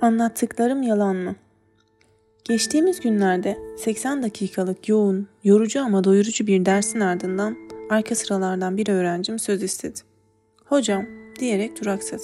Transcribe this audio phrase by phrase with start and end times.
[0.00, 1.34] Anlattıklarım yalan mı?
[2.44, 7.56] Geçtiğimiz günlerde 80 dakikalık yoğun, yorucu ama doyurucu bir dersin ardından
[7.90, 10.00] arka sıralardan bir öğrencim söz istedi.
[10.64, 11.06] Hocam
[11.40, 12.22] diyerek duraksadı.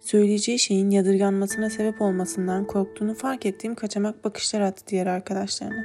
[0.00, 5.84] Söyleyeceği şeyin yadırganmasına sebep olmasından korktuğunu fark ettiğim kaçamak bakışlar attı diğer arkadaşlarına.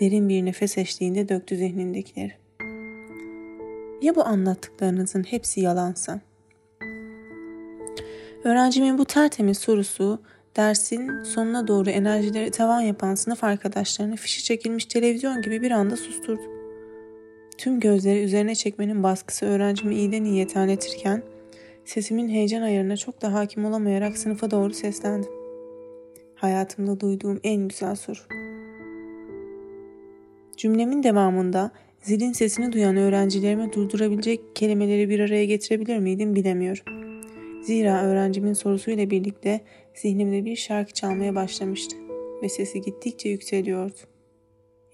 [0.00, 2.32] Derin bir nefes eşliğinde döktü zihnindekileri.
[4.02, 6.20] Ya bu anlattıklarınızın hepsi yalansa?
[8.44, 10.18] Öğrencimin bu tertemiz sorusu
[10.56, 16.42] dersin sonuna doğru enerjileri tavan yapan sınıf arkadaşlarını fişi çekilmiş televizyon gibi bir anda susturdu.
[17.58, 21.22] Tüm gözleri üzerine çekmenin baskısı öğrencimi iyiden iyiye terletirken
[21.84, 25.30] sesimin heyecan ayarına çok da hakim olamayarak sınıfa doğru seslendim.
[26.34, 28.20] Hayatımda duyduğum en güzel soru.
[30.56, 31.70] Cümlemin devamında
[32.02, 36.99] zilin sesini duyan öğrencilerime durdurabilecek kelimeleri bir araya getirebilir miydim bilemiyorum.
[37.62, 39.60] Zira öğrencimin sorusuyla birlikte
[39.94, 41.96] zihnimde bir şarkı çalmaya başlamıştı
[42.42, 43.98] ve sesi gittikçe yükseliyordu.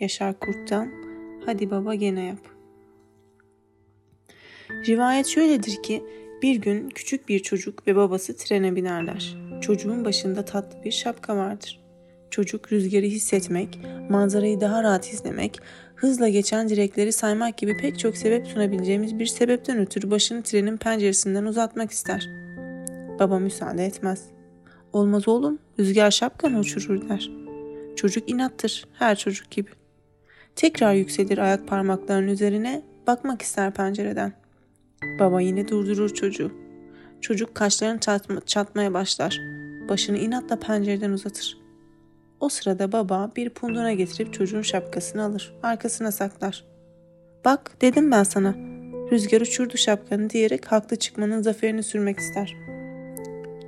[0.00, 0.90] Yaşar Kurt'tan
[1.46, 2.38] Hadi Baba Gene Yap.
[4.86, 6.02] Rivayet şöyledir ki
[6.42, 9.36] bir gün küçük bir çocuk ve babası trene binerler.
[9.60, 11.80] Çocuğun başında tatlı bir şapka vardır.
[12.30, 13.78] Çocuk rüzgarı hissetmek,
[14.10, 15.58] manzarayı daha rahat izlemek,
[15.94, 21.44] hızla geçen direkleri saymak gibi pek çok sebep sunabileceğimiz bir sebepten ötürü başını trenin penceresinden
[21.44, 22.35] uzatmak ister.''
[23.18, 24.24] Baba müsaade etmez.
[24.92, 27.30] Olmaz oğlum, rüzgar şapkanı uçurur der.
[27.96, 29.70] Çocuk inattır, her çocuk gibi.
[30.56, 34.32] Tekrar yükselir ayak parmaklarının üzerine, bakmak ister pencereden.
[35.20, 36.52] Baba yine durdurur çocuğu.
[37.20, 39.40] Çocuk kaşlarını çatma, çatmaya başlar.
[39.88, 41.58] Başını inatla pencereden uzatır.
[42.40, 45.54] O sırada baba bir punduna getirip çocuğun şapkasını alır.
[45.62, 46.64] Arkasına saklar.
[47.44, 48.54] Bak dedim ben sana.
[49.12, 52.75] Rüzgar uçurdu şapkanı diyerek haklı çıkmanın zaferini sürmek ister.''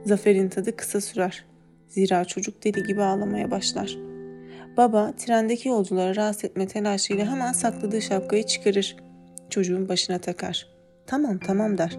[0.04, 1.44] Zaferin tadı kısa sürer.
[1.88, 3.98] Zira çocuk deli gibi ağlamaya başlar.
[4.76, 8.96] Baba trendeki yolcuları rahatsız etme telaşıyla hemen sakladığı şapkayı çıkarır.
[9.50, 10.66] Çocuğun başına takar.
[11.06, 11.96] Tamam tamam der.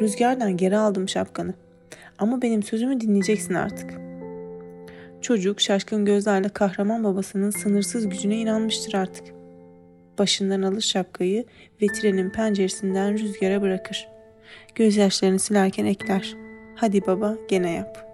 [0.00, 1.54] Rüzgardan geri aldım şapkanı.
[2.18, 3.90] Ama benim sözümü dinleyeceksin artık.
[5.20, 9.26] Çocuk şaşkın gözlerle kahraman babasının sınırsız gücüne inanmıştır artık.
[10.18, 11.44] Başından alır şapkayı
[11.82, 14.08] ve trenin penceresinden rüzgara bırakır.
[14.74, 16.45] Gözyaşlarını silerken ekler.
[16.76, 18.06] Hadi baba gene yap.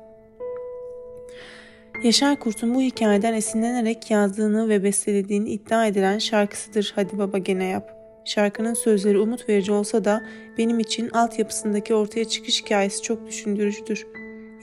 [2.02, 7.90] Yaşar Kurt'un bu hikayeden esinlenerek yazdığını ve bestelediğini iddia edilen şarkısıdır Hadi Baba Gene Yap.
[8.24, 10.22] Şarkının sözleri umut verici olsa da
[10.58, 14.06] benim için altyapısındaki ortaya çıkış hikayesi çok düşündürücüdür.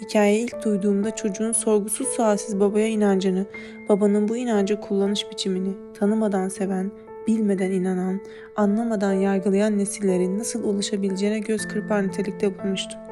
[0.02, 3.46] Hikayeyi ilk duyduğumda çocuğun sorgusuz sualsiz babaya inancını,
[3.90, 6.92] babanın bu inanca kullanış biçimini tanımadan seven,
[7.28, 8.22] bilmeden inanan,
[8.56, 13.09] anlamadan yargılayan nesillerin nasıl ulaşabileceğine göz kırpar nitelikte bulmuştum.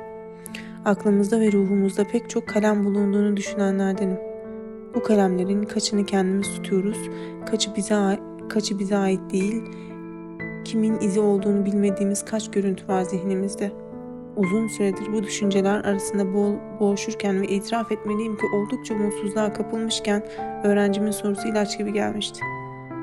[0.86, 4.18] Aklımızda ve ruhumuzda pek çok kalem bulunduğunu düşünenlerdenim.
[4.96, 6.98] Bu kalemlerin kaçını kendimiz tutuyoruz,
[7.46, 9.64] kaçı bize kaçı bize ait değil,
[10.66, 13.72] kimin izi olduğunu bilmediğimiz kaç görüntü var zihnimizde.
[14.36, 20.24] Uzun süredir bu düşünceler arasında boğ, boğuşurken ve itiraf etmeliyim ki oldukça mutsuzluğa kapılmışken
[20.64, 22.40] öğrencimin sorusu ilaç gibi gelmişti.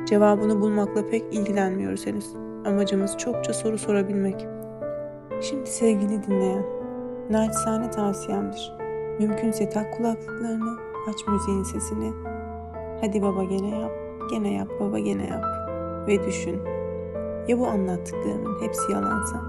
[0.07, 2.35] Cevabını bulmakla pek ilgilenmiyoruz henüz.
[2.67, 4.47] Amacımız çokça soru sorabilmek.
[5.41, 6.65] Şimdi sevgili dinleyen,
[7.31, 8.73] naçizane tavsiyemdir.
[9.19, 12.13] Mümkünse tak kulaklıklarını, aç müziğin sesini.
[13.01, 13.93] Hadi baba gene yap,
[14.31, 15.45] gene yap baba gene yap.
[16.09, 16.63] Ve düşün.
[17.49, 19.43] Ya bu anlattıklarımın hepsi yalansa?